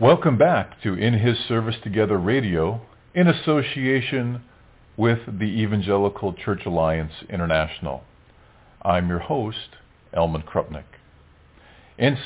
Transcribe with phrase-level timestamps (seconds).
[0.00, 2.80] Welcome back to In His Service Together Radio
[3.14, 4.40] in association
[4.96, 8.02] with the Evangelical Church Alliance International.
[8.80, 9.76] I'm your host,
[10.14, 10.84] Elman Krupnick.
[11.98, 12.16] In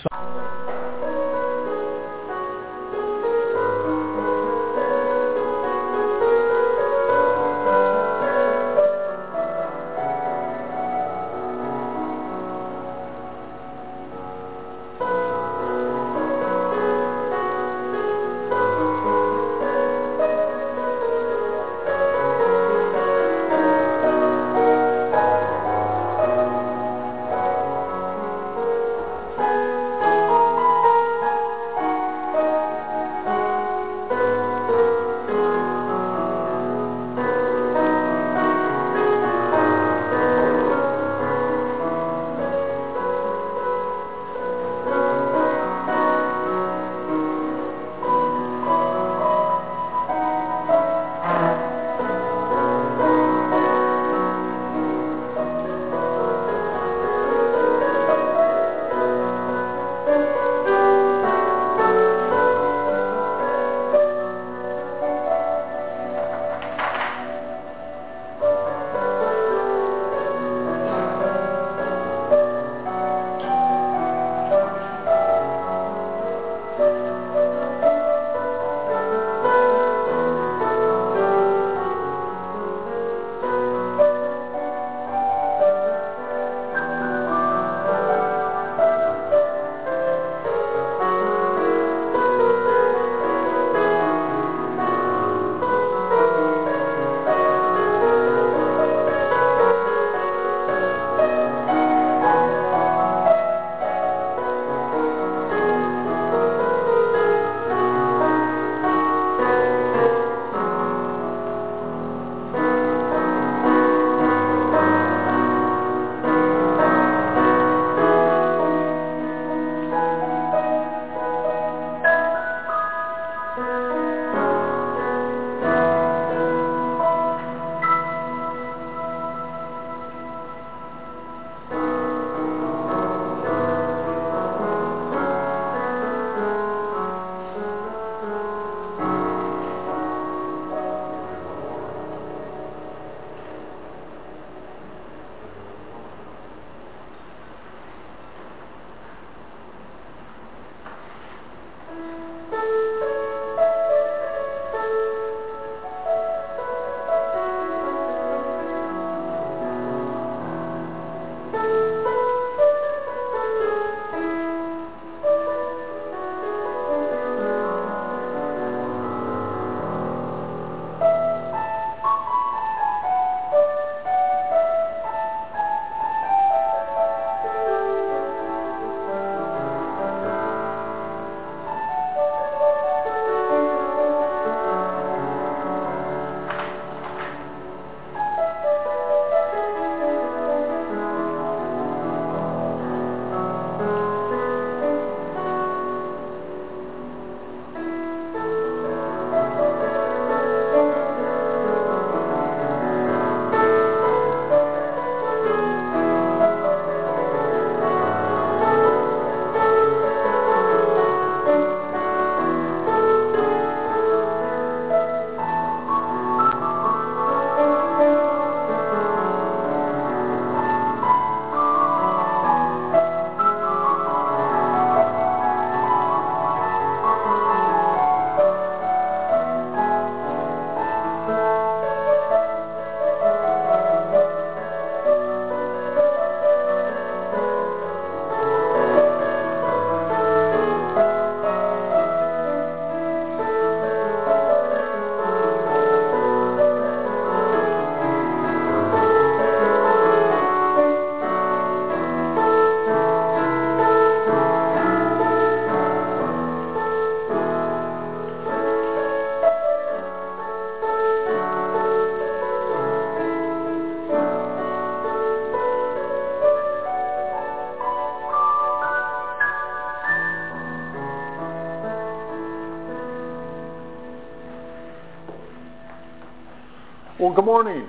[277.24, 277.88] Well, good morning.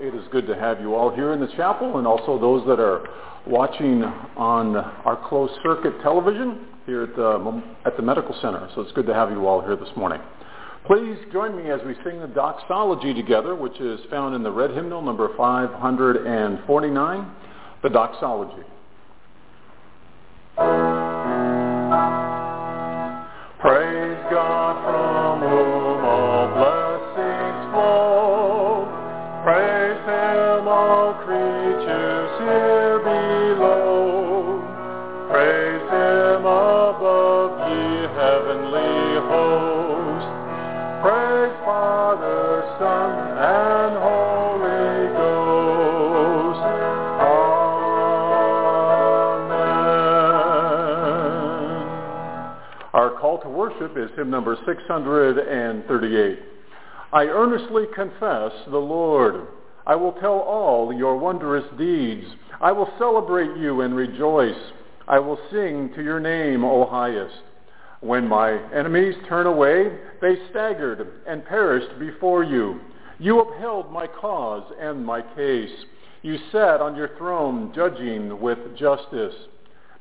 [0.00, 2.80] It is good to have you all here in the chapel and also those that
[2.80, 3.06] are
[3.46, 8.68] watching on our closed circuit television here at the, at the Medical Center.
[8.74, 10.20] So it's good to have you all here this morning.
[10.86, 14.72] Please join me as we sing the doxology together, which is found in the red
[14.72, 17.30] hymnal number 549,
[17.84, 18.66] the doxology.
[54.18, 56.38] Hymn number 638.
[57.12, 59.46] I earnestly confess the Lord.
[59.86, 62.26] I will tell all your wondrous deeds.
[62.60, 64.58] I will celebrate you and rejoice.
[65.06, 67.36] I will sing to your name, O highest.
[68.00, 72.80] When my enemies turn away, they staggered and perished before you.
[73.18, 75.70] You upheld my cause and my case.
[76.22, 79.34] You sat on your throne judging with justice.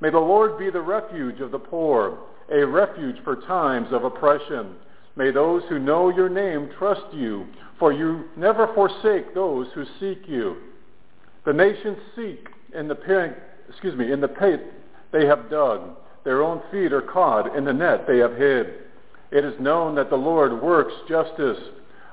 [0.02, 2.18] May the Lord be the refuge of the poor,
[2.52, 4.76] a refuge for times of oppression.
[5.16, 7.48] May those who know your name trust you,
[7.80, 10.58] for you never forsake those who seek you.
[11.46, 13.38] The nations seek in the pit,
[13.70, 14.62] excuse me, in the pit
[15.12, 15.96] they have dug.
[16.24, 18.68] Their own feet are caught in the net they have hid.
[19.32, 21.58] It is known that the Lord works justice.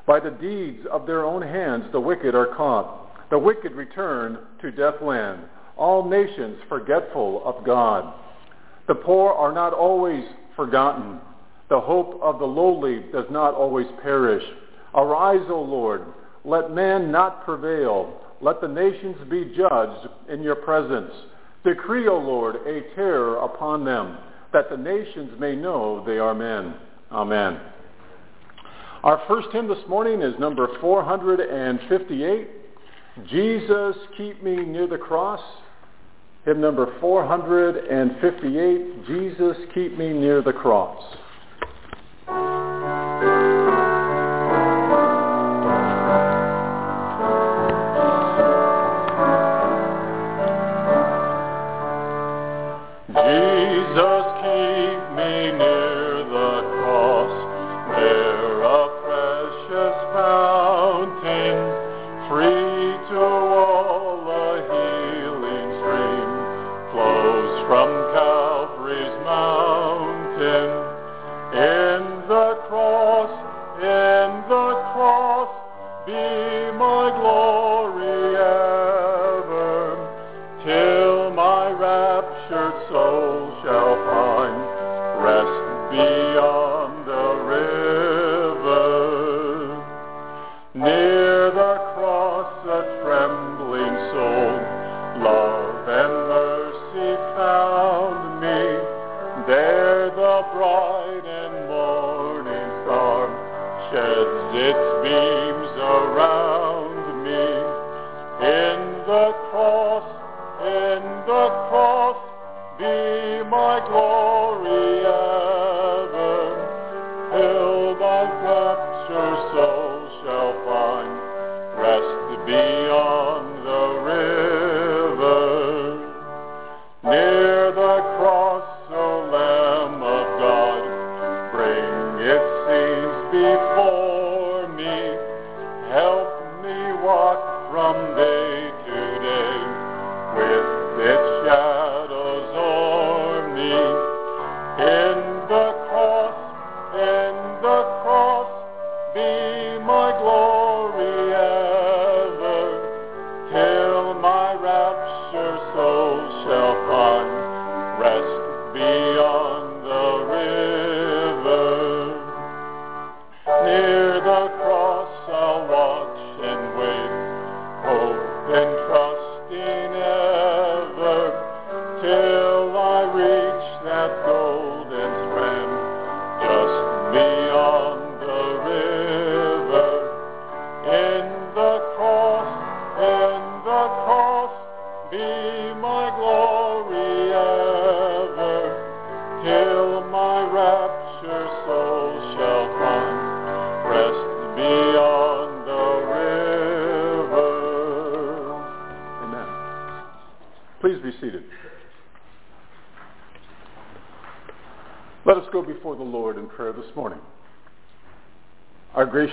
[0.06, 3.30] By the deeds of their own hands the wicked are caught.
[3.30, 5.40] The wicked return to deathland.
[5.76, 8.14] All nations forgetful of God.
[8.86, 10.24] The poor are not always
[10.56, 11.18] forgotten.
[11.70, 14.44] The hope of the lowly does not always perish.
[14.94, 16.02] Arise, O Lord.
[16.44, 18.20] Let man not prevail.
[18.40, 21.12] Let the nations be judged in your presence.
[21.64, 24.18] Decree, O Lord, a terror upon them,
[24.52, 26.74] that the nations may know they are men.
[27.10, 27.58] Amen.
[29.02, 32.48] Our first hymn this morning is number 458,
[33.26, 35.40] Jesus, Keep Me Near the Cross.
[36.44, 41.02] Hymn number 458, Jesus, Keep Me Near the Cross.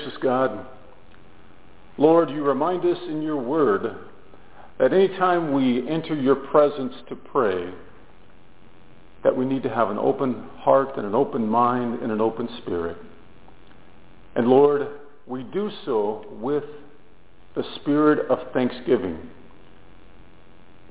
[0.01, 0.65] Gracious God,
[1.97, 3.95] Lord, you remind us in your word
[4.79, 7.71] that anytime we enter your presence to pray,
[9.23, 12.49] that we need to have an open heart and an open mind and an open
[12.59, 12.97] spirit.
[14.35, 14.87] And Lord,
[15.27, 16.63] we do so with
[17.55, 19.17] the spirit of thanksgiving.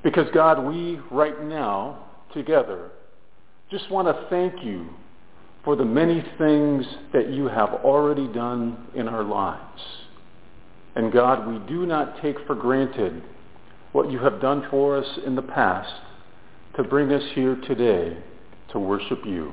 [0.03, 2.91] Because God, we right now, together,
[3.69, 4.87] just want to thank you
[5.63, 9.81] for the many things that you have already done in our lives.
[10.95, 13.21] And God, we do not take for granted
[13.91, 15.93] what you have done for us in the past
[16.75, 18.17] to bring us here today
[18.71, 19.51] to worship you.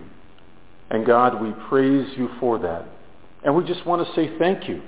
[0.90, 2.86] And God, we praise you for that.
[3.44, 4.82] And we just want to say thank you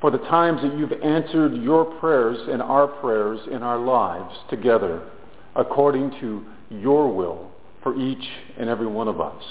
[0.00, 5.08] for the times that you've answered your prayers and our prayers in our lives together
[5.56, 7.50] according to your will
[7.82, 8.24] for each
[8.58, 9.42] and every one of us.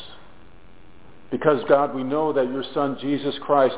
[1.32, 3.76] Because, God, we know that your Son, Jesus Christ,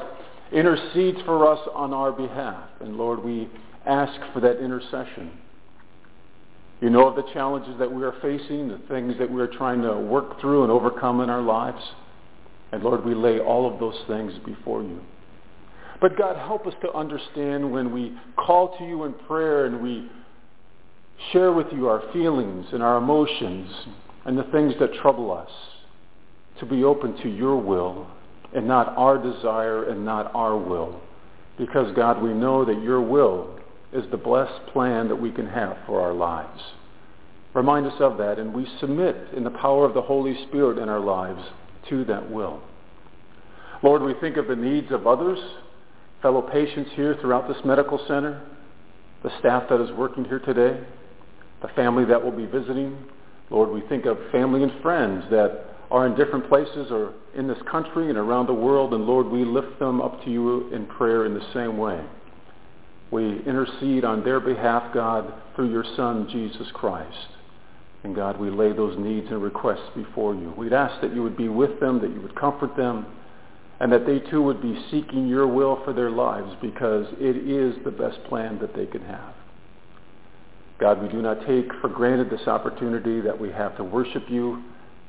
[0.51, 2.70] intercedes for us on our behalf.
[2.79, 3.50] And, Lord, we
[3.86, 5.31] ask for that intercession.
[6.81, 9.81] You know of the challenges that we are facing, the things that we are trying
[9.84, 11.81] to work through and overcome in our lives.
[12.72, 15.01] And, Lord, we lay all of those things before you.
[16.00, 20.10] But, God, help us to understand when we call to you in prayer and we
[21.31, 23.70] share with you our feelings and our emotions
[24.25, 25.51] and the things that trouble us
[26.62, 28.08] to be open to your will
[28.53, 31.01] and not our desire and not our will.
[31.58, 33.60] Because, God, we know that your will
[33.91, 36.62] is the blessed plan that we can have for our lives.
[37.53, 40.88] Remind us of that, and we submit in the power of the Holy Spirit in
[40.88, 41.41] our lives
[41.89, 42.62] to that will.
[43.84, 45.39] Lord, we think of the needs of others,
[46.22, 48.41] fellow patients here throughout this medical center,
[49.24, 50.80] the staff that is working here today,
[51.62, 52.98] the family that will be visiting.
[53.50, 57.62] Lord, we think of family and friends that are in different places or in this
[57.69, 58.93] country and around the world.
[58.93, 62.03] And Lord, we lift them up to you in prayer in the same way.
[63.12, 67.27] We intercede on their behalf, God, through your Son, Jesus Christ.
[68.03, 70.53] And God, we lay those needs and requests before you.
[70.57, 73.05] We'd ask that you would be with them, that you would comfort them,
[73.81, 77.75] and that they too would be seeking your will for their lives because it is
[77.83, 79.33] the best plan that they can have.
[80.79, 84.63] God, we do not take for granted this opportunity that we have to worship you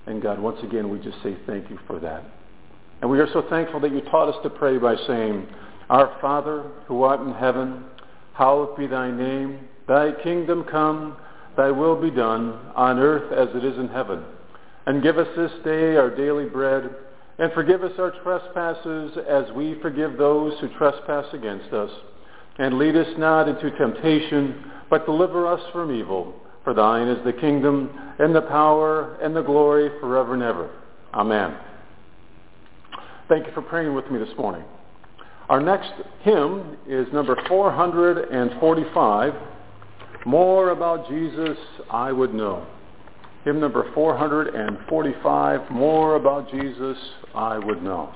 [0.06, 2.24] and God, once again, we just say thank you for that.
[3.00, 5.46] And we are so thankful that you taught us to pray by saying,
[5.90, 7.84] Our Father, who art in heaven,
[8.34, 9.68] hallowed be thy name.
[9.88, 11.16] Thy kingdom come,
[11.56, 14.24] thy will be done, on earth as it is in heaven.
[14.86, 16.90] And give us this day our daily bread,
[17.38, 21.90] and forgive us our trespasses as we forgive those who trespass against us.
[22.58, 26.34] And lead us not into temptation, but deliver us from evil.
[26.64, 30.70] For thine is the kingdom and the power and the glory forever and ever.
[31.14, 31.56] Amen.
[33.28, 34.64] Thank you for praying with me this morning.
[35.48, 39.34] Our next hymn is number 445,
[40.24, 41.58] More About Jesus
[41.90, 42.66] I Would Know.
[43.44, 46.96] Hymn number 445, More About Jesus
[47.34, 48.14] I Would Know.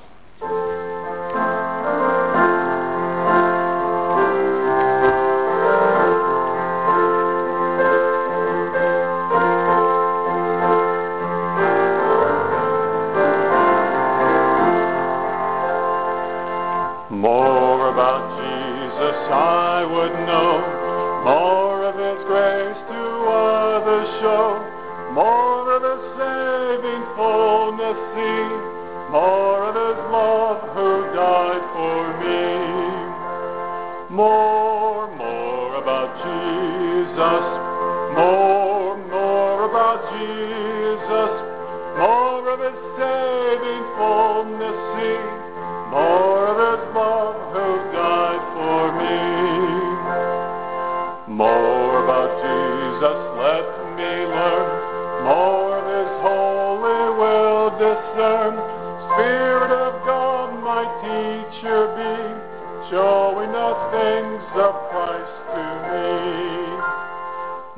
[34.17, 37.45] more, more about Jesus,
[38.17, 38.56] more.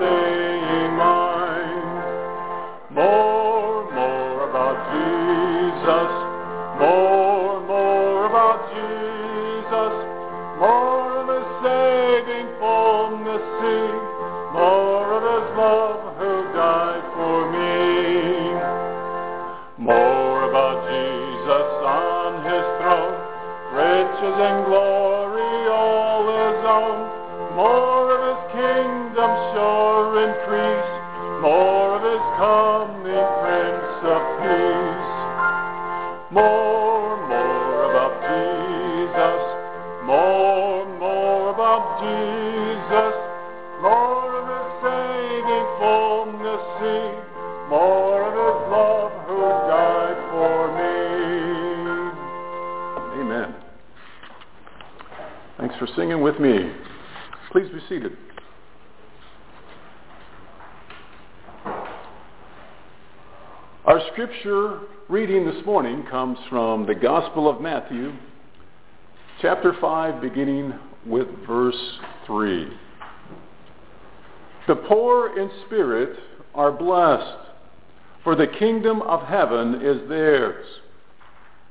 [0.00, 1.90] saying mine.
[2.90, 6.10] More, more about Jesus.
[6.80, 9.94] More, more about Jesus.
[10.58, 12.04] More of His saving.
[14.54, 18.54] More of His love who died for me.
[19.84, 23.18] More about Jesus on His throne.
[23.74, 27.03] Riches and glory all His own.
[65.34, 68.12] Reading this morning comes from the Gospel of Matthew,
[69.42, 70.72] chapter 5, beginning
[71.04, 72.68] with verse 3.
[74.68, 76.16] The poor in spirit
[76.54, 77.48] are blessed,
[78.22, 80.64] for the kingdom of heaven is theirs.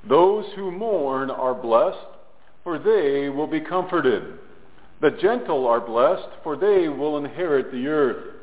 [0.09, 2.05] Those who mourn are blessed,
[2.65, 4.39] for they will be comforted.
[4.99, 8.35] The gentle are blessed, for they will inherit the earth.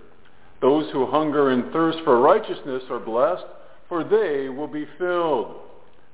[0.63, 3.45] Those who hunger and thirst for righteousness are blessed,
[3.91, 5.57] for they will be filled.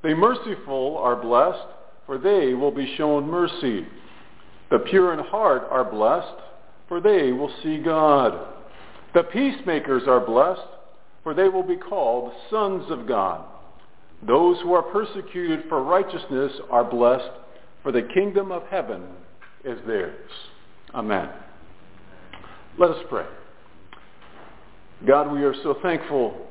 [0.02, 1.68] The merciful are blessed,
[2.06, 3.86] for they will be shown mercy.
[4.70, 6.42] The pure in heart are blessed,
[6.88, 8.54] for they will see God.
[9.14, 10.66] The peacemakers are blessed,
[11.22, 13.44] for they will be called sons of God.
[14.26, 17.30] Those who are persecuted for righteousness are blessed,
[17.82, 19.02] for the kingdom of heaven
[19.64, 20.30] is theirs.
[20.94, 21.28] Amen.
[22.78, 23.26] Let us pray.
[25.06, 26.45] God, we are so thankful,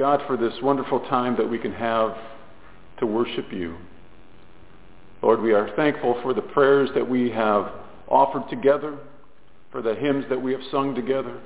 [0.00, 2.16] God, for this wonderful time that we can have
[3.00, 3.76] to worship you.
[5.20, 7.70] Lord, we are thankful for the prayers that we have
[8.08, 8.96] offered together,
[9.70, 11.38] for the hymns that we have sung together,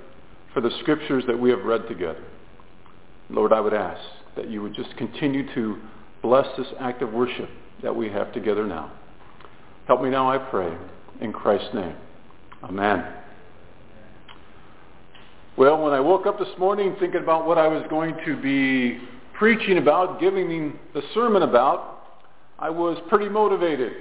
[0.53, 2.23] for the scriptures that we have read together.
[3.29, 4.01] Lord, I would ask
[4.37, 5.79] that you would just continue to
[6.23, 7.51] bless this act of worship
[7.83, 8.93] that we have together now.
[9.89, 10.73] Help me now, I pray,
[11.21, 11.97] in Christ's name.
[12.63, 13.05] Amen.
[15.57, 18.99] Well, when I woke up this morning thinking about what I was going to be
[19.35, 22.07] preaching about, giving the sermon about,
[22.59, 23.93] I was pretty motivated.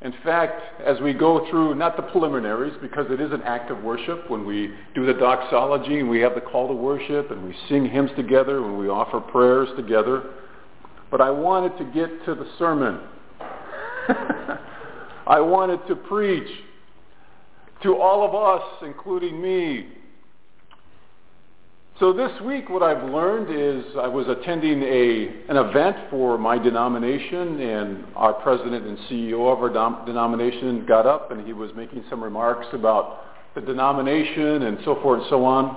[0.00, 3.82] In fact, as we go through, not the preliminaries, because it is an act of
[3.82, 7.54] worship, when we do the doxology and we have the call to worship and we
[7.68, 10.30] sing hymns together and we offer prayers together,
[11.10, 13.00] but I wanted to get to the sermon.
[15.26, 16.48] I wanted to preach
[17.82, 19.99] to all of us, including me.
[22.00, 26.56] So this week what I've learned is I was attending a, an event for my
[26.56, 31.70] denomination and our president and CEO of our dom- denomination got up and he was
[31.76, 35.76] making some remarks about the denomination and so forth and so on.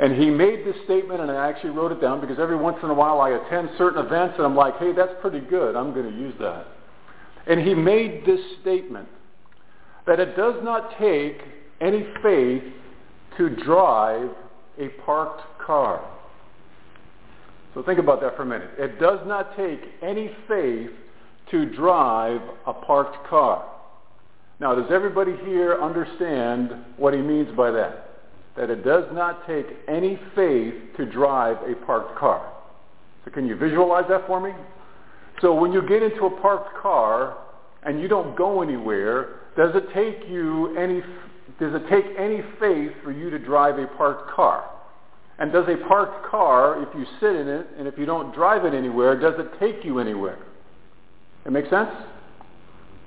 [0.00, 2.90] And he made this statement and I actually wrote it down because every once in
[2.90, 5.76] a while I attend certain events and I'm like, hey, that's pretty good.
[5.76, 6.66] I'm going to use that.
[7.46, 9.08] And he made this statement
[10.06, 11.40] that it does not take
[11.80, 12.64] any faith
[13.38, 14.28] to drive
[14.78, 16.04] a parked car.
[17.74, 18.70] So think about that for a minute.
[18.78, 20.90] It does not take any faith
[21.50, 23.68] to drive a parked car.
[24.60, 28.10] Now, does everybody here understand what he means by that?
[28.56, 32.52] That it does not take any faith to drive a parked car.
[33.24, 34.52] So can you visualize that for me?
[35.40, 37.36] So when you get into a parked car
[37.82, 41.02] and you don't go anywhere, does it take you any
[41.60, 44.70] does it take any faith for you to drive a parked car?
[45.38, 48.64] And does a parked car, if you sit in it and if you don't drive
[48.64, 50.38] it anywhere, does it take you anywhere?
[51.44, 51.90] It makes sense?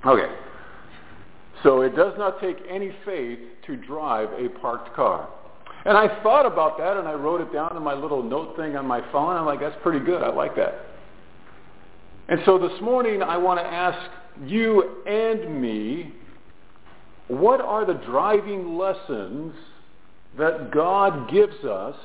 [0.06, 0.34] Okay.
[1.62, 5.28] So it does not take any faith to drive a parked car.
[5.84, 8.76] And I thought about that and I wrote it down in my little note thing
[8.76, 9.36] on my phone.
[9.36, 10.22] I'm like, that's pretty good.
[10.22, 10.86] I like that.
[12.28, 14.10] And so this morning I want to ask
[14.44, 16.12] you and me,
[17.28, 19.54] what are the driving lessons
[20.38, 21.96] that God gives us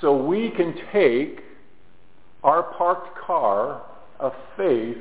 [0.00, 1.40] so we can take
[2.42, 3.82] our parked car
[4.20, 4.98] of faith,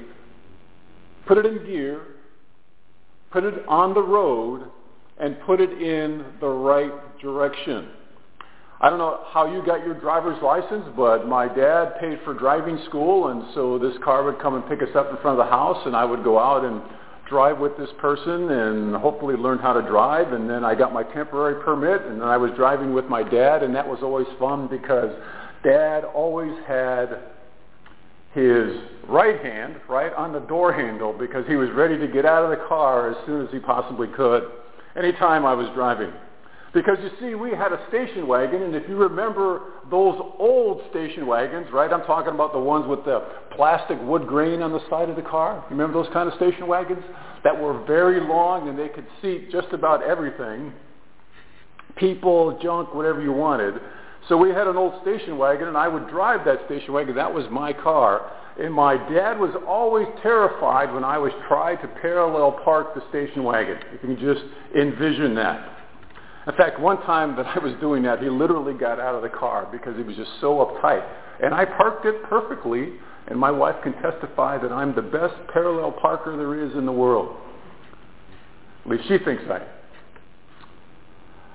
[1.25, 2.01] put it in gear,
[3.31, 4.69] put it on the road,
[5.19, 7.89] and put it in the right direction.
[8.81, 12.77] I don't know how you got your driver's license, but my dad paid for driving
[12.87, 15.49] school, and so this car would come and pick us up in front of the
[15.49, 16.81] house, and I would go out and
[17.27, 20.33] drive with this person and hopefully learn how to drive.
[20.33, 23.63] And then I got my temporary permit, and then I was driving with my dad,
[23.63, 25.11] and that was always fun because
[25.63, 27.19] dad always had
[28.33, 32.43] his right hand right on the door handle because he was ready to get out
[32.43, 34.43] of the car as soon as he possibly could
[34.95, 36.11] anytime I was driving.
[36.73, 41.27] Because you see, we had a station wagon, and if you remember those old station
[41.27, 41.93] wagons, right?
[41.93, 43.23] I'm talking about the ones with the
[43.55, 45.63] plastic wood grain on the side of the car.
[45.69, 47.03] You remember those kind of station wagons?
[47.43, 50.73] That were very long and they could seat just about everything.
[51.95, 53.75] People, junk, whatever you wanted.
[54.27, 57.13] So we had an old station wagon, and I would drive that station wagon.
[57.15, 58.31] That was my car.
[58.59, 63.43] And my dad was always terrified when I was trying to parallel park the station
[63.43, 63.77] wagon.
[63.91, 64.41] You can just
[64.75, 65.72] envision that.
[66.45, 69.29] In fact, one time that I was doing that, he literally got out of the
[69.29, 71.07] car because he was just so uptight.
[71.41, 72.93] And I parked it perfectly,
[73.27, 76.91] and my wife can testify that I'm the best parallel parker there is in the
[76.91, 77.35] world.
[78.83, 79.67] At least she thinks I am.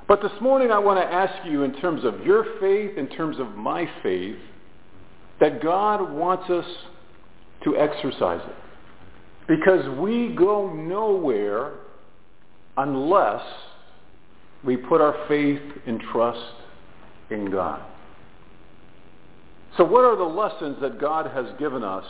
[0.09, 3.39] But this morning I want to ask you in terms of your faith, in terms
[3.39, 4.39] of my faith,
[5.39, 6.65] that God wants us
[7.65, 8.57] to exercise it.
[9.47, 11.75] Because we go nowhere
[12.79, 13.43] unless
[14.69, 16.53] we put our faith and trust
[17.31, 17.83] in God.
[19.79, 22.05] So what are the lessons that God has given us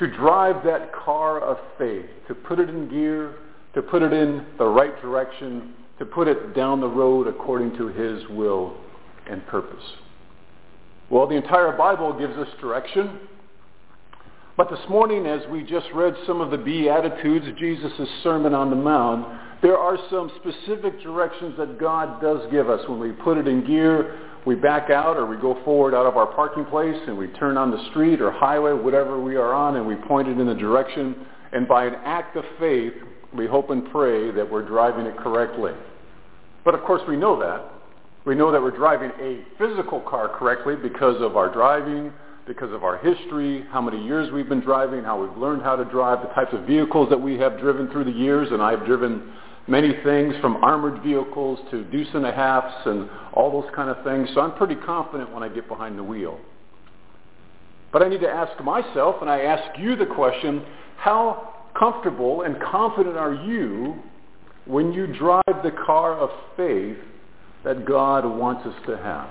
[0.00, 3.36] to drive that car of faith, to put it in gear,
[3.72, 7.86] to put it in the right direction, to put it down the road according to
[7.86, 8.76] his will
[9.26, 9.82] and purpose?
[11.08, 13.20] Well, the entire Bible gives us direction.
[14.56, 18.76] But this morning, as we just read some of the Beatitudes, Jesus' Sermon on the
[18.76, 19.26] Mount,
[19.62, 22.80] there are some specific directions that God does give us.
[22.88, 26.16] When we put it in gear, we back out or we go forward out of
[26.16, 29.74] our parking place and we turn on the street or highway, whatever we are on,
[29.74, 31.16] and we point it in the direction.
[31.52, 32.92] And by an act of faith,
[33.36, 35.72] we hope and pray that we're driving it correctly.
[36.64, 37.72] But of course we know that.
[38.24, 42.12] We know that we're driving a physical car correctly because of our driving,
[42.46, 45.84] because of our history, how many years we've been driving, how we've learned how to
[45.86, 49.32] drive, the types of vehicles that we have driven through the years, and I've driven
[49.66, 54.04] many things from armored vehicles to deuce and a halfs and all those kind of
[54.04, 54.28] things.
[54.34, 56.38] So I'm pretty confident when I get behind the wheel.
[57.92, 60.64] But I need to ask myself, and I ask you the question,
[60.96, 63.94] how comfortable and confident are you
[64.66, 66.98] when you drive the car of faith
[67.64, 69.30] that God wants us to have?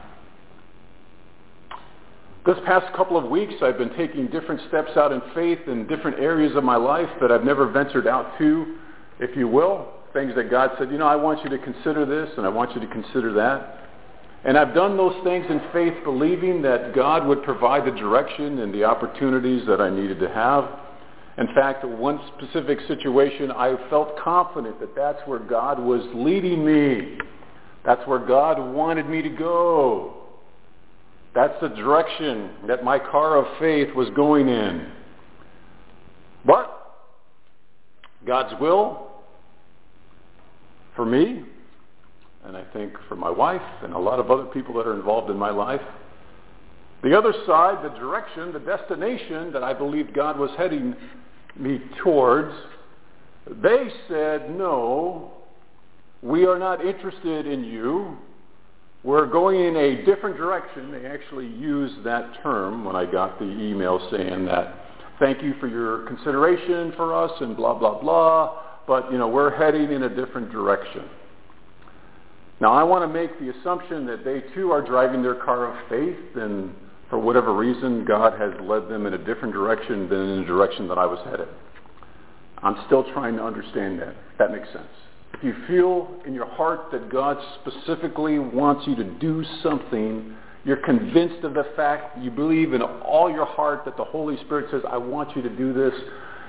[2.45, 6.19] This past couple of weeks, I've been taking different steps out in faith in different
[6.19, 8.75] areas of my life that I've never ventured out to,
[9.19, 12.29] if you will things that God said, you know, I want you to consider this
[12.37, 13.79] and I want you to consider that.
[14.45, 18.73] And I've done those things in faith believing that God would provide the direction and
[18.73, 20.69] the opportunities that I needed to have.
[21.37, 27.17] In fact, one specific situation, I felt confident that that's where God was leading me.
[27.83, 30.22] That's where God wanted me to go.
[31.35, 34.91] That's the direction that my car of faith was going in.
[36.45, 36.69] But
[38.25, 39.09] God's will
[40.95, 41.43] for me,
[42.45, 45.29] and I think for my wife and a lot of other people that are involved
[45.29, 45.81] in my life.
[47.03, 50.95] The other side, the direction, the destination that I believed God was heading
[51.57, 52.53] me towards,
[53.61, 55.33] they said, no,
[56.21, 58.17] we are not interested in you.
[59.03, 60.91] We're going in a different direction.
[60.91, 64.75] They actually used that term when I got the email saying that,
[65.19, 69.55] thank you for your consideration for us and blah, blah, blah but you know, we're
[69.55, 71.03] heading in a different direction.
[72.59, 75.89] Now, I want to make the assumption that they too are driving their car of
[75.89, 76.73] faith, and
[77.09, 80.87] for whatever reason, God has led them in a different direction than in the direction
[80.87, 81.47] that I was headed.
[82.61, 84.15] I'm still trying to understand that.
[84.39, 84.85] That makes sense.
[85.33, 90.77] If you feel in your heart that God specifically wants you to do something, you're
[90.77, 94.81] convinced of the fact, you believe in all your heart that the Holy Spirit says,
[94.89, 95.93] I want you to do this,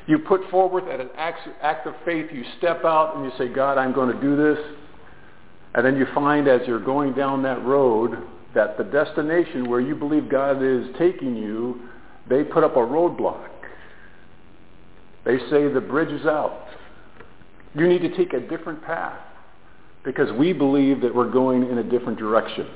[0.07, 3.79] you put forward at an act of faith, you step out and you say, God,
[3.79, 4.59] I'm going to do this.
[5.75, 8.19] And then you find as you're going down that road
[8.55, 11.89] that the destination where you believe God is taking you,
[12.29, 13.49] they put up a roadblock.
[15.25, 16.64] They say the bridge is out.
[17.75, 19.19] You need to take a different path
[20.05, 22.69] because we believe that we're going in a different direction.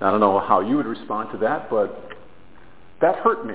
[0.00, 2.10] I don't know how you would respond to that, but
[3.00, 3.54] that hurt me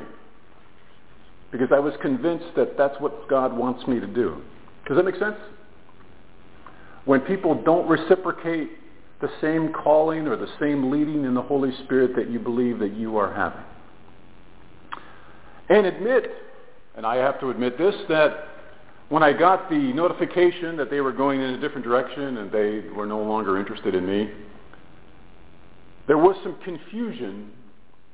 [1.51, 4.41] because I was convinced that that's what God wants me to do.
[4.87, 5.35] Does that make sense?
[7.05, 8.71] When people don't reciprocate
[9.21, 12.93] the same calling or the same leading in the Holy Spirit that you believe that
[12.95, 13.63] you are having.
[15.69, 16.31] And admit,
[16.95, 18.45] and I have to admit this, that
[19.09, 22.89] when I got the notification that they were going in a different direction and they
[22.89, 24.29] were no longer interested in me,
[26.07, 27.51] there was some confusion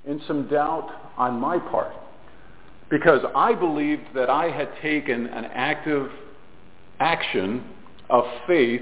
[0.08, 1.94] and some doubt on my part
[2.90, 6.12] because I believed that I had taken an active
[7.00, 7.64] action
[8.10, 8.82] of faith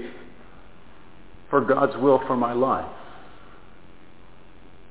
[1.48, 2.90] for God's will for my life.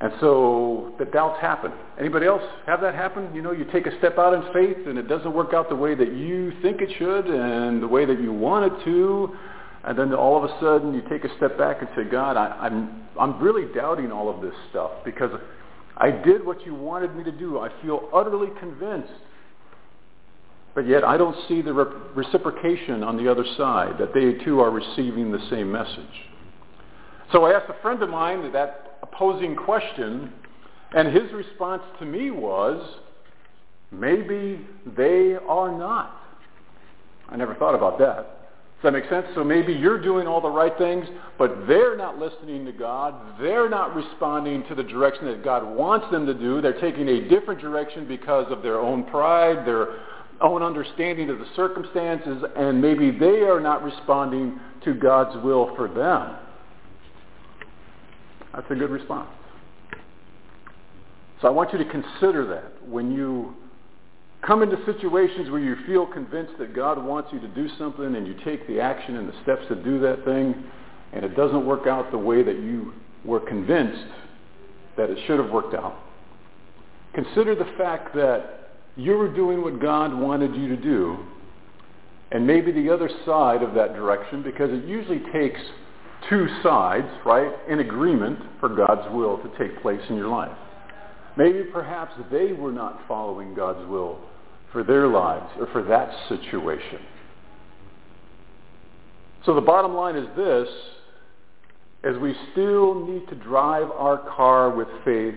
[0.01, 1.71] And so the doubts happen.
[1.99, 3.33] Anybody else have that happen?
[3.35, 5.75] You know, you take a step out in faith and it doesn't work out the
[5.75, 9.35] way that you think it should and the way that you want it to.
[9.83, 12.47] And then all of a sudden you take a step back and say, God, I,
[12.59, 15.39] I'm, I'm really doubting all of this stuff because
[15.97, 17.59] I did what you wanted me to do.
[17.59, 19.13] I feel utterly convinced.
[20.73, 24.61] But yet I don't see the re- reciprocation on the other side, that they too
[24.61, 26.25] are receiving the same message.
[27.31, 28.80] So I asked a friend of mine that
[29.11, 30.31] opposing question,
[30.95, 32.99] and his response to me was,
[33.91, 34.65] maybe
[34.97, 36.17] they are not.
[37.29, 38.37] I never thought about that.
[38.81, 39.27] Does that make sense?
[39.35, 41.05] So maybe you're doing all the right things,
[41.37, 43.39] but they're not listening to God.
[43.39, 46.61] They're not responding to the direction that God wants them to do.
[46.61, 49.99] They're taking a different direction because of their own pride, their
[50.41, 55.87] own understanding of the circumstances, and maybe they are not responding to God's will for
[55.87, 56.37] them.
[58.53, 59.29] That's a good response.
[61.41, 63.55] So I want you to consider that when you
[64.45, 68.27] come into situations where you feel convinced that God wants you to do something and
[68.27, 70.63] you take the action and the steps to do that thing
[71.13, 72.93] and it doesn't work out the way that you
[73.25, 74.05] were convinced
[74.97, 75.95] that it should have worked out.
[77.13, 81.17] Consider the fact that you were doing what God wanted you to do
[82.31, 85.59] and maybe the other side of that direction because it usually takes
[86.29, 90.55] two sides, right, in agreement for God's will to take place in your life.
[91.37, 94.19] Maybe perhaps they were not following God's will
[94.71, 96.99] for their lives or for that situation.
[99.45, 100.67] So the bottom line is this,
[102.03, 105.35] as we still need to drive our car with faith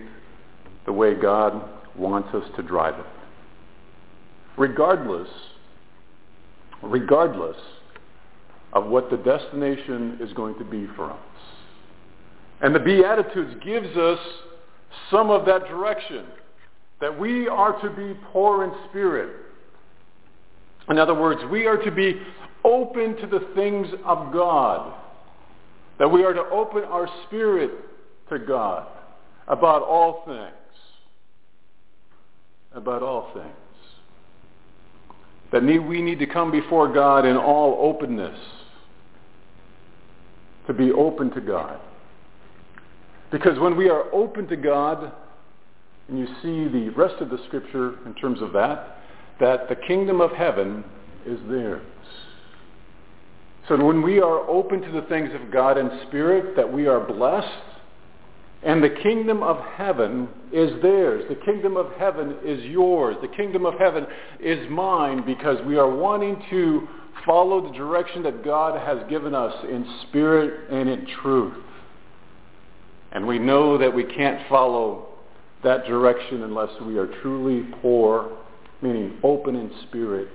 [0.85, 3.05] the way God wants us to drive it.
[4.57, 5.29] Regardless,
[6.81, 7.57] regardless
[8.75, 11.19] of what the destination is going to be for us.
[12.61, 14.19] And the Beatitudes gives us
[15.09, 16.25] some of that direction,
[16.99, 19.33] that we are to be poor in spirit.
[20.89, 22.21] In other words, we are to be
[22.65, 24.93] open to the things of God,
[25.97, 27.71] that we are to open our spirit
[28.29, 28.87] to God
[29.47, 30.51] about all things.
[32.73, 33.45] About all things.
[35.53, 38.37] That we need to come before God in all openness
[40.67, 41.79] to be open to God.
[43.31, 45.11] Because when we are open to God,
[46.07, 48.97] and you see the rest of the scripture in terms of that,
[49.39, 50.83] that the kingdom of heaven
[51.25, 51.85] is theirs.
[53.67, 56.99] So when we are open to the things of God in spirit, that we are
[56.99, 57.47] blessed,
[58.63, 61.23] and the kingdom of heaven is theirs.
[61.29, 63.15] The kingdom of heaven is yours.
[63.21, 64.05] The kingdom of heaven
[64.39, 66.87] is mine because we are wanting to
[67.25, 71.63] follow the direction that God has given us in spirit and in truth.
[73.11, 75.07] And we know that we can't follow
[75.63, 78.37] that direction unless we are truly poor,
[78.81, 80.27] meaning open in spirit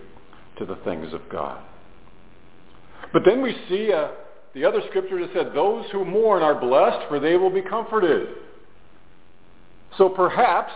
[0.58, 1.62] to the things of God.
[3.12, 4.08] But then we see uh,
[4.54, 8.28] the other scripture that said, those who mourn are blessed, for they will be comforted.
[9.98, 10.72] So perhaps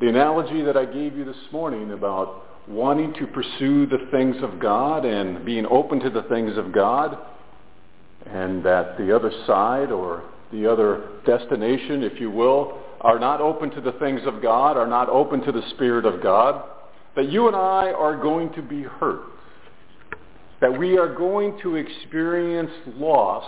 [0.00, 4.60] the analogy that I gave you this morning about wanting to pursue the things of
[4.60, 7.18] God and being open to the things of God,
[8.26, 13.70] and that the other side or the other destination, if you will, are not open
[13.70, 16.64] to the things of God, are not open to the Spirit of God,
[17.16, 19.22] that you and I are going to be hurt,
[20.60, 23.44] that we are going to experience loss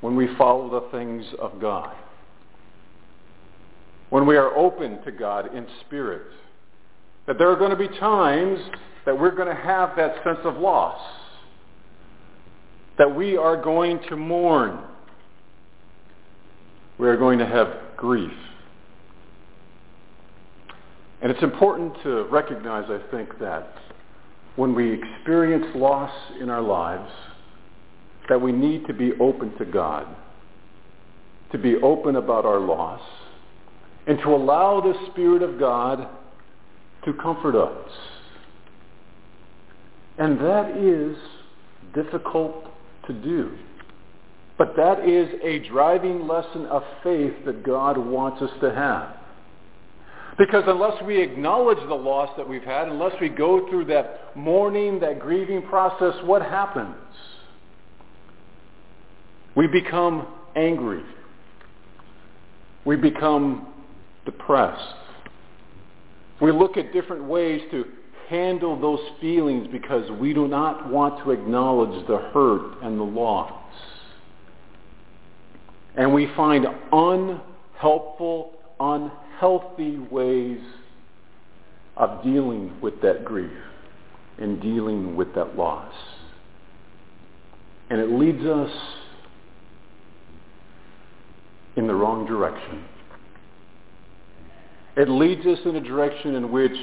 [0.00, 1.94] when we follow the things of God.
[4.08, 6.22] When we are open to God in spirit
[7.30, 8.58] that there are going to be times
[9.06, 11.00] that we're going to have that sense of loss,
[12.98, 14.80] that we are going to mourn,
[16.98, 18.32] we are going to have grief.
[21.22, 23.74] And it's important to recognize, I think, that
[24.56, 27.12] when we experience loss in our lives,
[28.28, 30.04] that we need to be open to God,
[31.52, 33.00] to be open about our loss,
[34.08, 36.08] and to allow the Spirit of God
[37.04, 37.92] to comfort us.
[40.18, 41.16] And that is
[41.94, 42.66] difficult
[43.06, 43.56] to do.
[44.58, 49.16] But that is a driving lesson of faith that God wants us to have.
[50.36, 55.00] Because unless we acknowledge the loss that we've had, unless we go through that mourning,
[55.00, 56.96] that grieving process, what happens?
[59.56, 61.02] We become angry.
[62.84, 63.66] We become
[64.24, 64.94] depressed.
[66.40, 67.84] We look at different ways to
[68.28, 73.52] handle those feelings because we do not want to acknowledge the hurt and the loss.
[75.96, 80.60] And we find unhelpful, unhealthy ways
[81.96, 83.50] of dealing with that grief
[84.38, 85.92] and dealing with that loss.
[87.90, 88.70] And it leads us
[91.76, 92.84] in the wrong direction.
[94.96, 96.76] It leads us in a direction in which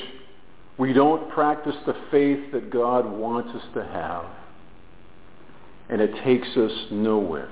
[0.78, 4.26] we don't practice the faith that God wants us to have.
[5.90, 7.50] And it takes us nowhere.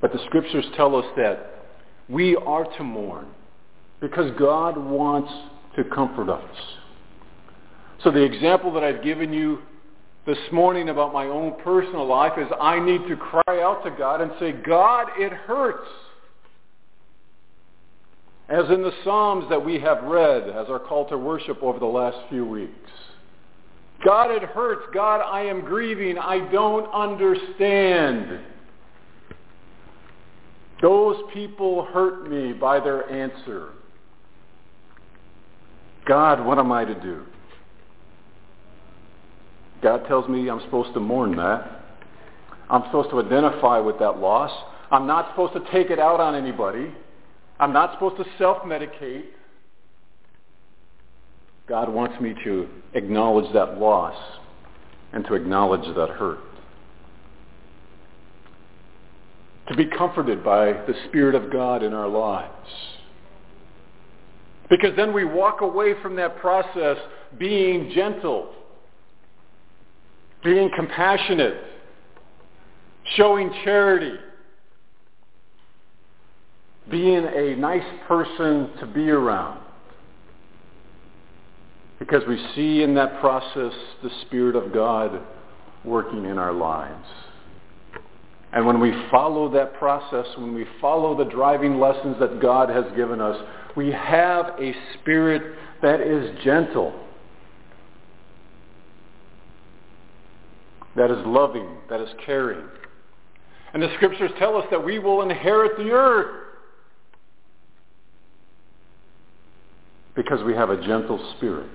[0.00, 1.64] But the scriptures tell us that
[2.08, 3.26] we are to mourn
[4.00, 5.30] because God wants
[5.76, 6.56] to comfort us.
[8.02, 9.58] So the example that I've given you
[10.26, 14.20] this morning about my own personal life is I need to cry out to God
[14.20, 15.88] and say, God, it hurts.
[18.50, 21.86] As in the Psalms that we have read as our call to worship over the
[21.86, 22.90] last few weeks.
[24.04, 24.82] God, it hurts.
[24.92, 26.18] God, I am grieving.
[26.18, 28.40] I don't understand.
[30.82, 33.70] Those people hurt me by their answer.
[36.06, 37.22] God, what am I to do?
[39.82, 41.82] God tells me I'm supposed to mourn that.
[42.68, 44.50] I'm supposed to identify with that loss.
[44.90, 46.92] I'm not supposed to take it out on anybody.
[47.60, 49.24] I'm not supposed to self-medicate.
[51.68, 54.16] God wants me to acknowledge that loss
[55.12, 56.38] and to acknowledge that hurt.
[59.68, 62.50] To be comforted by the Spirit of God in our lives.
[64.70, 66.96] Because then we walk away from that process
[67.38, 68.54] being gentle,
[70.42, 71.62] being compassionate,
[73.16, 74.16] showing charity,
[76.90, 79.60] being a nice person to be around.
[81.98, 83.72] Because we see in that process
[84.02, 85.20] the Spirit of God
[85.84, 87.06] working in our lives.
[88.52, 92.84] And when we follow that process, when we follow the driving lessons that God has
[92.96, 93.36] given us,
[93.76, 96.92] we have a spirit that is gentle,
[100.96, 102.66] that is loving, that is caring.
[103.72, 106.49] And the scriptures tell us that we will inherit the earth
[110.14, 111.68] because we have a gentle spirit.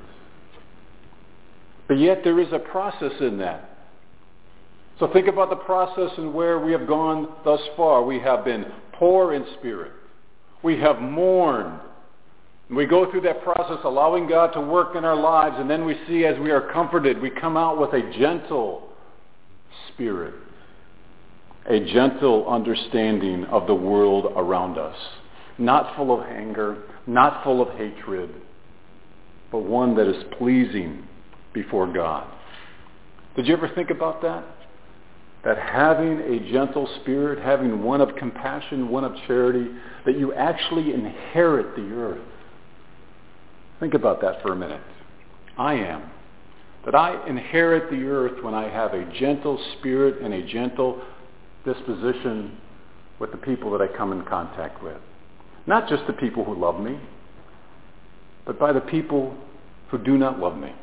[1.88, 3.70] But yet there is a process in that.
[5.00, 8.04] So think about the process and where we have gone thus far.
[8.04, 9.92] We have been poor in spirit.
[10.64, 11.80] We have mourned.
[12.70, 15.96] We go through that process allowing God to work in our lives and then we
[16.08, 18.90] see as we are comforted, we come out with a gentle
[19.90, 20.34] spirit,
[21.68, 24.96] a gentle understanding of the world around us.
[25.60, 28.34] Not full of anger, not full of hatred,
[29.52, 31.04] but one that is pleasing
[31.54, 32.28] before God.
[33.36, 34.44] Did you ever think about that?
[35.44, 39.70] That having a gentle spirit, having one of compassion, one of charity,
[40.06, 42.24] that you actually inherit the earth.
[43.80, 44.82] Think about that for a minute.
[45.58, 46.10] I am.
[46.86, 51.02] That I inherit the earth when I have a gentle spirit and a gentle
[51.64, 52.58] disposition
[53.20, 54.98] with the people that I come in contact with.
[55.68, 57.00] Not just the people who love me,
[58.46, 59.36] but by the people
[59.90, 60.74] who do not love me.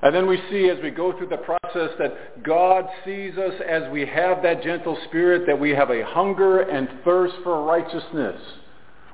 [0.00, 3.90] And then we see as we go through the process that God sees us as
[3.90, 8.40] we have that gentle spirit, that we have a hunger and thirst for righteousness.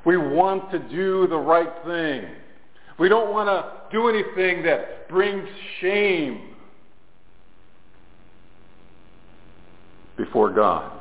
[0.04, 2.30] We want to do the right thing.
[2.98, 5.48] We don't want to do anything that brings
[5.80, 6.54] shame
[10.16, 11.00] before God.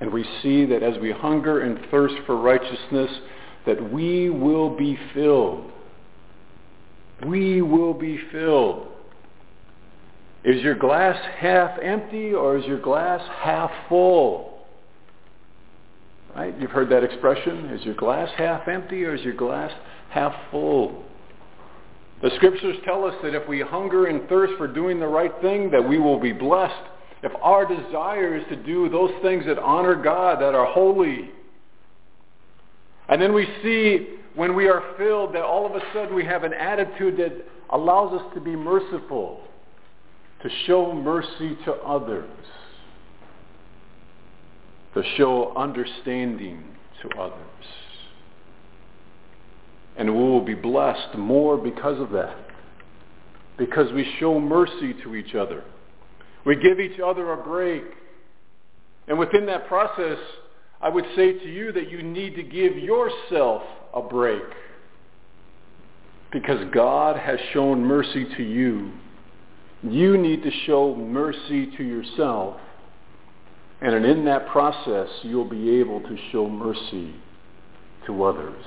[0.00, 3.10] And we see that as we hunger and thirst for righteousness,
[3.66, 5.70] that we will be filled.
[7.26, 8.88] We will be filled.
[10.44, 14.66] Is your glass half empty or is your glass half full?
[16.36, 16.54] Right?
[16.60, 17.66] You've heard that expression.
[17.70, 19.70] Is your glass half empty or is your glass
[20.10, 21.04] half full?
[22.22, 25.70] The scriptures tell us that if we hunger and thirst for doing the right thing,
[25.70, 26.74] that we will be blessed.
[27.24, 31.30] If our desire is to do those things that honor God, that are holy,
[33.08, 36.44] and then we see when we are filled that all of a sudden we have
[36.44, 37.32] an attitude that
[37.70, 39.40] allows us to be merciful,
[40.42, 42.28] to show mercy to others,
[44.92, 46.62] to show understanding
[47.00, 47.40] to others.
[49.96, 52.36] And we will be blessed more because of that.
[53.56, 55.64] Because we show mercy to each other.
[56.44, 57.84] We give each other a break.
[59.08, 60.18] And within that process,
[60.80, 63.62] I would say to you that you need to give yourself
[63.94, 64.42] a break
[66.32, 68.92] because God has shown mercy to you.
[69.82, 72.56] You need to show mercy to yourself.
[73.80, 77.14] And in that process, you'll be able to show mercy
[78.06, 78.64] to others.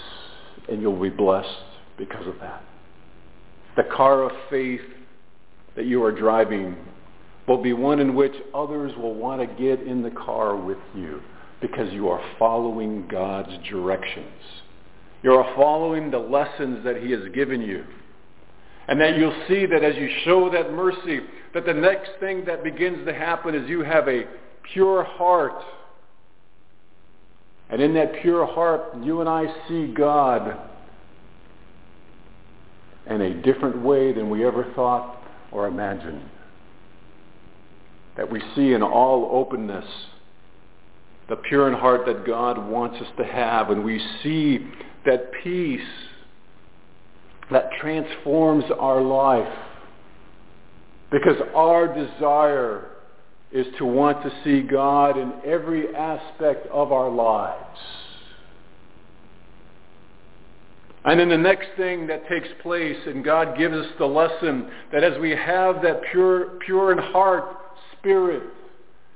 [0.69, 1.47] And you'll be blessed
[1.97, 2.63] because of that.
[3.75, 4.82] The car of faith
[5.75, 6.75] that you are driving
[7.48, 11.22] will be one in which others will want to get in the car with you
[11.62, 14.41] because you are following God's directions.
[15.24, 17.84] You are following the lessons that he has given you.
[18.88, 21.22] And that you'll see that as you show that mercy,
[21.54, 24.26] that the next thing that begins to happen is you have a
[24.74, 25.62] pure heart.
[27.70, 30.58] And in that pure heart, you and I see God
[33.10, 35.22] in a different way than we ever thought
[35.52, 36.22] or imagined.
[38.18, 39.86] That we see in all openness
[41.30, 44.65] the pure in heart that God wants us to have, and we see
[45.05, 45.82] that peace
[47.51, 49.53] that transforms our life.
[51.11, 52.89] Because our desire
[53.51, 57.80] is to want to see God in every aspect of our lives.
[61.05, 65.05] And then the next thing that takes place, and God gives us the lesson that
[65.05, 67.45] as we have that pure, pure in heart
[68.08, 68.43] spirit,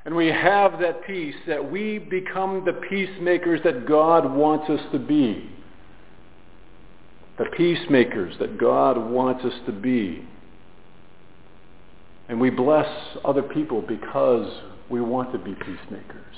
[0.04, 5.00] and we have that peace, that we become the peacemakers that God wants us to
[5.00, 5.50] be.
[7.38, 10.28] The peacemakers that God wants us to be.
[12.28, 12.88] And we bless
[13.24, 14.52] other people because
[14.90, 16.36] we want to be peacemakers.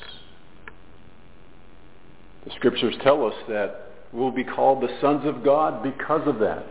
[2.45, 6.66] The scriptures tell us that we'll be called the sons of God because of that.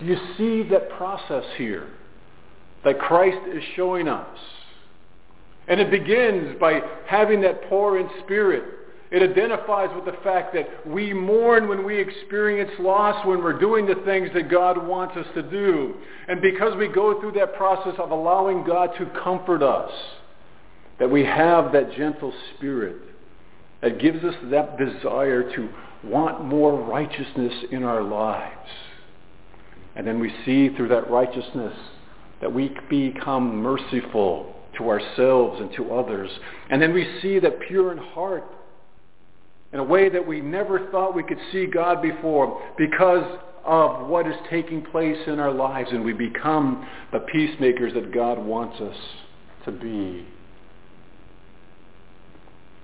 [0.00, 1.88] Do you see that process here
[2.84, 4.38] that Christ is showing us?
[5.68, 8.64] And it begins by having that poor in spirit.
[9.10, 13.86] It identifies with the fact that we mourn when we experience loss, when we're doing
[13.86, 15.94] the things that God wants us to do.
[16.28, 19.90] And because we go through that process of allowing God to comfort us,
[20.98, 22.96] that we have that gentle spirit
[23.80, 25.68] that gives us that desire to
[26.04, 28.68] want more righteousness in our lives.
[29.96, 31.74] And then we see through that righteousness
[32.40, 36.30] that we become merciful to ourselves and to others.
[36.70, 38.44] And then we see that pure in heart
[39.72, 44.26] in a way that we never thought we could see God before because of what
[44.26, 48.96] is taking place in our lives and we become the peacemakers that God wants us
[49.66, 50.26] to be.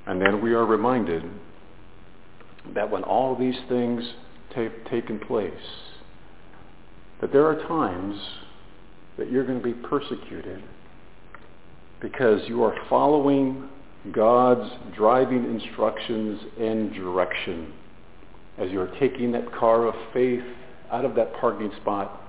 [0.07, 1.23] And then we are reminded
[2.75, 4.05] that when all these things
[4.55, 5.53] take taken place,
[7.23, 8.21] that there are times
[9.17, 10.63] that you're going to be persecuted
[12.05, 13.67] because you are following
[14.13, 17.73] God's driving instructions and direction
[18.59, 20.43] as you're taking that car of faith
[20.93, 22.21] out of that parking spot.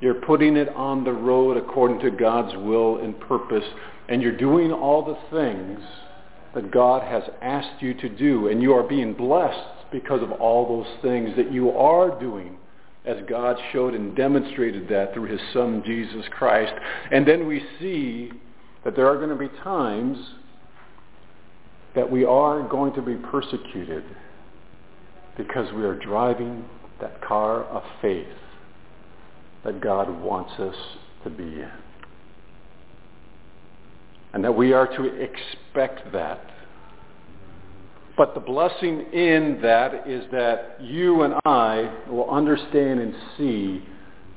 [0.00, 3.64] You're putting it on the road according to God's will and purpose,
[4.08, 5.80] and you're doing all the things
[6.54, 10.66] that God has asked you to do, and you are being blessed because of all
[10.66, 12.56] those things that you are doing
[13.04, 16.72] as God showed and demonstrated that through his son Jesus Christ.
[17.12, 18.32] And then we see
[18.84, 20.18] that there are going to be times
[21.94, 24.04] that we are going to be persecuted
[25.36, 26.64] because we are driving
[27.00, 28.26] that car of faith
[29.64, 30.74] that God wants us
[31.24, 31.70] to be in.
[34.32, 36.40] And that we are to expect that.
[38.16, 43.82] But the blessing in that is that you and I will understand and see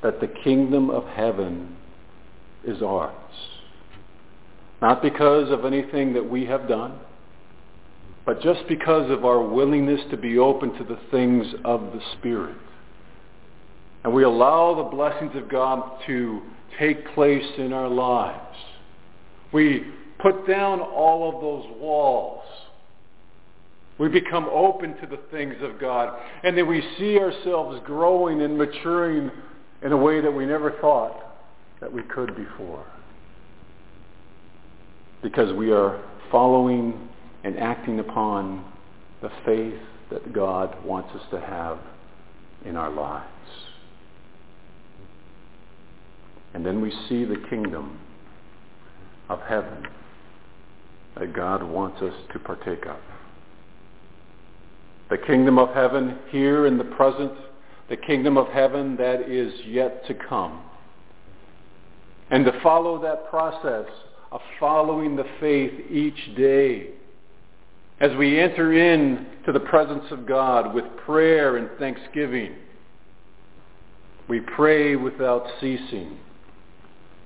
[0.02, 1.76] that the kingdom of heaven
[2.66, 3.14] is ours.
[4.84, 6.98] Not because of anything that we have done,
[8.26, 12.58] but just because of our willingness to be open to the things of the Spirit.
[14.04, 16.42] And we allow the blessings of God to
[16.78, 18.58] take place in our lives.
[19.54, 19.86] We
[20.18, 22.44] put down all of those walls.
[23.96, 26.14] We become open to the things of God.
[26.42, 29.30] And then we see ourselves growing and maturing
[29.82, 31.38] in a way that we never thought
[31.80, 32.84] that we could before
[35.24, 37.08] because we are following
[37.44, 38.62] and acting upon
[39.22, 41.78] the faith that God wants us to have
[42.66, 43.26] in our lives.
[46.52, 47.98] And then we see the kingdom
[49.30, 49.86] of heaven
[51.18, 52.98] that God wants us to partake of.
[55.08, 57.32] The kingdom of heaven here in the present,
[57.88, 60.60] the kingdom of heaven that is yet to come.
[62.30, 63.86] And to follow that process
[64.34, 66.88] of following the faith each day
[68.00, 72.56] as we enter in to the presence of God with prayer and thanksgiving,
[74.28, 76.18] we pray without ceasing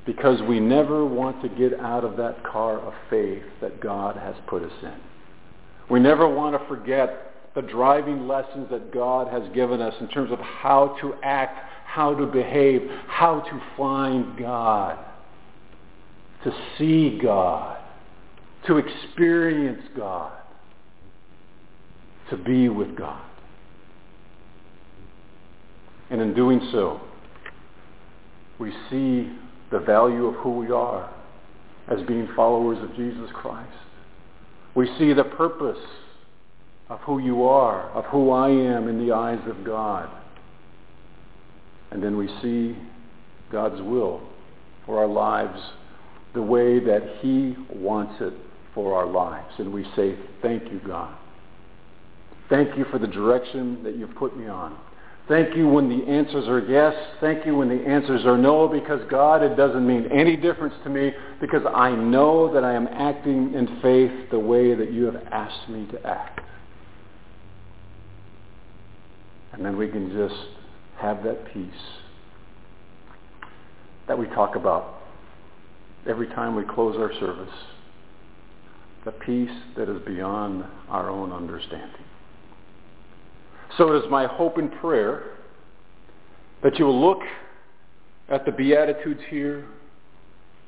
[0.05, 4.35] because we never want to get out of that car of faith that God has
[4.47, 5.01] put us in.
[5.91, 10.31] We never want to forget the driving lessons that God has given us in terms
[10.31, 14.99] of how to act, how to behave, how to find God,
[16.45, 17.79] to see God,
[18.67, 20.33] to experience God,
[22.31, 23.25] to be with God.
[26.11, 27.01] And in doing so,
[28.59, 29.31] we see
[29.71, 31.13] the value of who we are
[31.89, 33.71] as being followers of Jesus Christ.
[34.75, 35.79] We see the purpose
[36.89, 40.09] of who you are, of who I am in the eyes of God.
[41.91, 42.77] And then we see
[43.51, 44.21] God's will
[44.87, 45.59] for our lives
[46.39, 48.33] the way that he wants it
[48.73, 49.53] for our lives.
[49.59, 51.13] And we say, thank you, God.
[52.49, 54.79] Thank you for the direction that you've put me on.
[55.27, 56.95] Thank you when the answers are yes.
[57.21, 60.91] Thank you when the answers are no, because God, it doesn't mean any difference to
[60.91, 61.11] me,
[61.41, 65.69] because I know that I am acting in faith the way that you have asked
[65.69, 66.41] me to act.
[69.55, 70.41] And then we can just
[70.99, 71.67] have that peace
[74.07, 74.98] that we talk about
[76.07, 77.55] every time we close our service.
[79.05, 82.05] The peace that is beyond our own understanding.
[83.77, 85.23] So it is my hope and prayer
[86.63, 87.23] that you will look
[88.29, 89.67] at the Beatitudes here,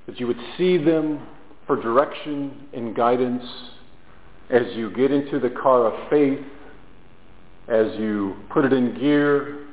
[0.06, 1.26] that you would see them
[1.66, 3.44] for direction and guidance
[4.50, 6.40] as you get into the car of faith,
[7.68, 9.66] as you put it in gear,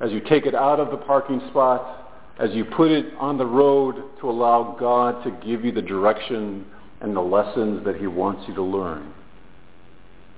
[0.00, 2.01] as you take it out of the parking spot,
[2.38, 6.66] as you put it on the road to allow God to give you the direction
[7.00, 9.12] and the lessons that he wants you to learn.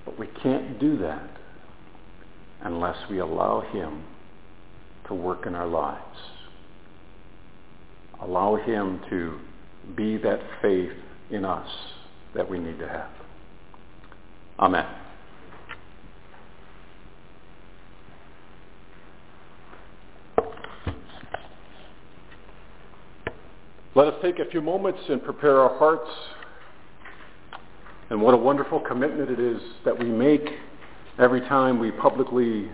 [0.05, 1.31] But we can't do that
[2.63, 4.03] unless we allow him
[5.09, 6.19] to work in our lives.
[8.21, 9.39] Allow him to
[9.97, 10.93] be that faith
[11.31, 11.69] in us
[12.35, 13.11] that we need to have.
[14.59, 14.87] Amen.
[23.97, 26.11] Let us take a few moments and prepare our hearts.
[28.11, 30.49] And what a wonderful commitment it is that we make
[31.19, 32.69] every time we publicly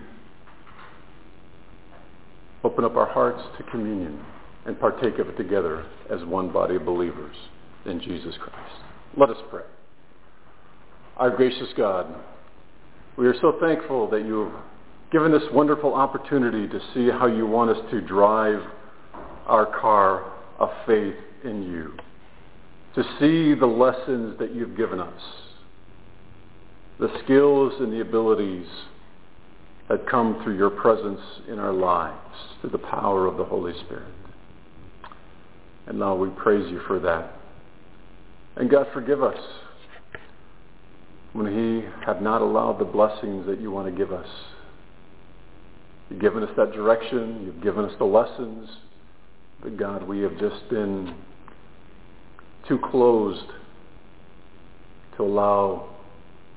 [2.63, 4.19] open up our hearts to communion
[4.65, 7.35] and partake of it together as one body of believers
[7.85, 8.83] in Jesus Christ.
[9.15, 9.63] Let us pray.
[11.17, 12.07] Our gracious God,
[13.17, 14.63] we are so thankful that you have
[15.11, 18.61] given us wonderful opportunity to see how you want us to drive
[19.45, 20.30] our car
[20.61, 21.93] of faith in you,
[22.95, 25.21] to see the lessons that you've given us
[26.99, 28.67] the skills and the abilities
[29.89, 32.15] that come through your presence in our lives,
[32.61, 34.13] through the power of the Holy Spirit.
[35.87, 37.33] And now we praise you for that.
[38.55, 39.39] And God, forgive us
[41.33, 44.27] when we have not allowed the blessings that you want to give us.
[46.09, 47.41] You've given us that direction.
[47.45, 48.69] You've given us the lessons.
[49.61, 51.15] But God, we have just been
[52.67, 53.45] too closed
[55.17, 55.89] to allow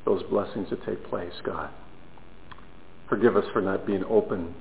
[0.05, 1.71] those blessings to take place, God.
[3.09, 4.55] Forgive us for not being open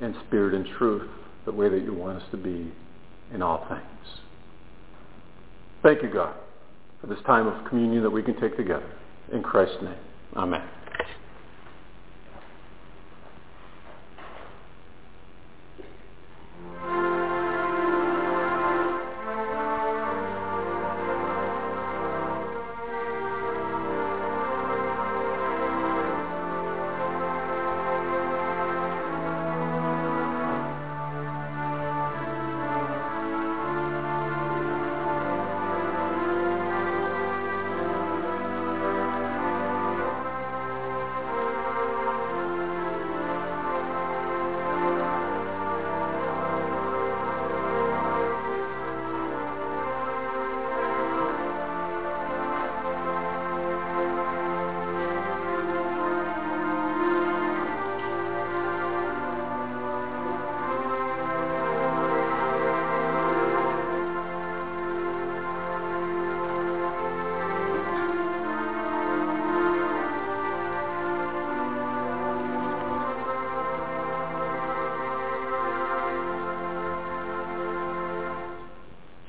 [0.00, 1.08] in spirit and truth
[1.44, 2.72] the way that you want us to be
[3.32, 4.20] in all things.
[5.82, 6.34] Thank you, God,
[7.00, 8.90] for this time of communion that we can take together.
[9.32, 9.96] In Christ's name,
[10.36, 10.62] amen.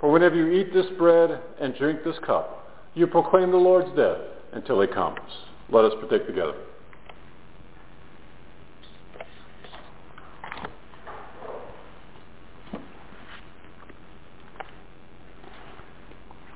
[0.00, 4.18] For whenever you eat this bread and drink this cup, you proclaim the Lord's death
[4.52, 5.18] until he comes.
[5.70, 6.54] Let us partake together.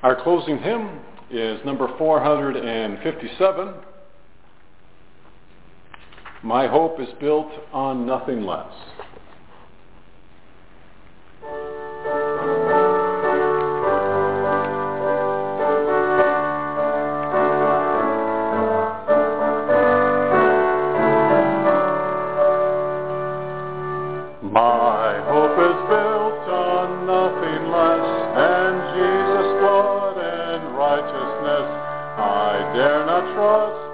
[0.02, 3.74] Our closing hymn is number 457.
[6.42, 8.72] My hope is built on nothing less.
[24.60, 31.68] My hope is built on nothing less than Jesus, God, and righteousness.
[32.20, 33.89] I dare not trust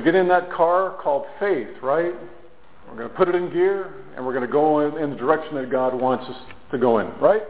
[0.00, 2.14] going to get in that car called faith, right?
[2.88, 5.16] We're going to put it in gear, and we're going to go in, in the
[5.16, 6.36] direction that God wants us
[6.72, 7.42] to go in, right?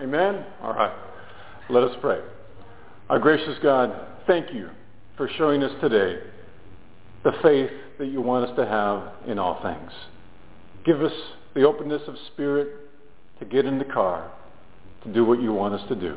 [0.00, 0.44] Amen?
[0.62, 0.92] All right.
[1.68, 2.20] Let us pray.
[3.08, 3.94] Our gracious God,
[4.26, 4.70] thank you
[5.16, 6.20] for showing us today
[7.22, 9.92] the faith that you want us to have in all things.
[10.84, 11.12] Give us
[11.54, 12.68] the openness of spirit
[13.38, 14.30] to get in the car,
[15.04, 16.16] to do what you want us to do.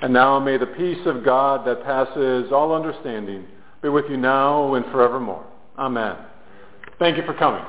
[0.00, 3.46] And now may the peace of God that passes all understanding
[3.82, 5.44] be with you now and forevermore.
[5.78, 6.16] Amen.
[6.98, 7.64] Thank you for coming.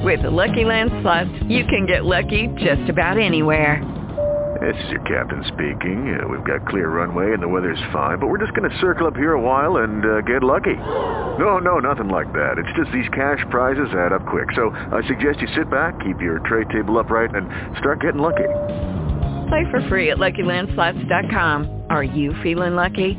[0.00, 3.82] With the Lucky Land Slots, you can get lucky just about anywhere.
[4.60, 6.18] This is your captain speaking.
[6.18, 9.06] Uh, we've got clear runway and the weather's fine, but we're just going to circle
[9.06, 10.74] up here a while and uh, get lucky.
[10.74, 12.58] No, no, nothing like that.
[12.58, 14.48] It's just these cash prizes add up quick.
[14.56, 17.46] So I suggest you sit back, keep your tray table upright, and
[17.78, 18.48] start getting lucky.
[19.48, 21.84] Play for free at LuckyLandSlots.com.
[21.90, 23.18] Are you feeling lucky?